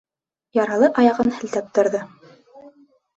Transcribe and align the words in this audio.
Яралы 0.59 0.87
аяғын 1.01 1.29
һелтәп 1.35 1.67
торҙо. 1.79 2.01